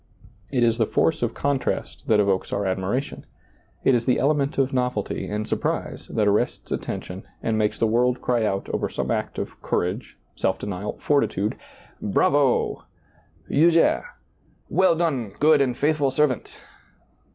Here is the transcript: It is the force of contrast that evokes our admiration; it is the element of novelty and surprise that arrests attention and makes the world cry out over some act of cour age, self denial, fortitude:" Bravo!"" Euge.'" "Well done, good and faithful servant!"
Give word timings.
It 0.51 0.63
is 0.63 0.79
the 0.79 0.87
force 0.87 1.21
of 1.21 1.35
contrast 1.35 2.07
that 2.07 2.19
evokes 2.19 2.51
our 2.51 2.65
admiration; 2.65 3.23
it 3.83 3.93
is 3.93 4.07
the 4.07 4.17
element 4.17 4.57
of 4.57 4.73
novelty 4.73 5.27
and 5.27 5.47
surprise 5.47 6.07
that 6.07 6.27
arrests 6.27 6.71
attention 6.71 7.21
and 7.43 7.55
makes 7.55 7.77
the 7.77 7.85
world 7.85 8.19
cry 8.19 8.43
out 8.43 8.67
over 8.69 8.89
some 8.89 9.11
act 9.11 9.37
of 9.37 9.61
cour 9.61 9.85
age, 9.85 10.17
self 10.35 10.57
denial, 10.57 10.97
fortitude:" 10.97 11.55
Bravo!"" 12.15 12.83
Euge.'" 13.51 14.03
"Well 14.71 14.95
done, 14.95 15.33
good 15.39 15.61
and 15.61 15.77
faithful 15.77 16.09
servant!" 16.09 16.57